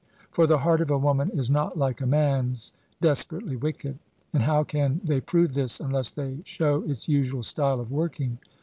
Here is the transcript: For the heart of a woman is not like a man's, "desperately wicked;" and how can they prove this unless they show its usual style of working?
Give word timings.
For 0.31 0.47
the 0.47 0.57
heart 0.57 0.81
of 0.81 0.89
a 0.89 0.97
woman 0.97 1.29
is 1.29 1.51
not 1.51 1.77
like 1.77 2.01
a 2.01 2.07
man's, 2.07 2.73
"desperately 3.01 3.55
wicked;" 3.55 3.99
and 4.33 4.41
how 4.41 4.63
can 4.63 4.99
they 5.03 5.21
prove 5.21 5.53
this 5.53 5.79
unless 5.79 6.09
they 6.09 6.39
show 6.43 6.81
its 6.81 7.07
usual 7.07 7.43
style 7.43 7.79
of 7.79 7.91
working? 7.91 8.39